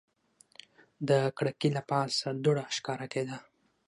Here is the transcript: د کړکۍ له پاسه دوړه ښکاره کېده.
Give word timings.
د 1.09 1.11
کړکۍ 1.37 1.69
له 1.77 1.81
پاسه 1.89 2.27
دوړه 2.43 2.65
ښکاره 2.77 3.07
کېده. 3.13 3.37